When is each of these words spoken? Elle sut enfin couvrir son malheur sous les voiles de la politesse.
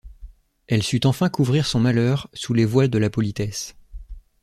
Elle 0.65 0.81
sut 0.81 1.05
enfin 1.05 1.29
couvrir 1.29 1.67
son 1.67 1.79
malheur 1.79 2.27
sous 2.33 2.55
les 2.55 2.65
voiles 2.65 2.89
de 2.89 2.97
la 2.97 3.11
politesse. 3.11 3.75